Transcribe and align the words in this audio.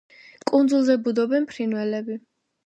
კუნძულზე 0.51 0.95
ბუდობენ 1.09 1.45
ფრინველები. 1.53 2.19